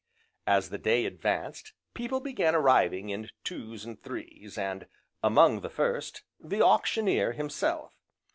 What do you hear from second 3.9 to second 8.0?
threes, and, among the first, the Auctioneer himself.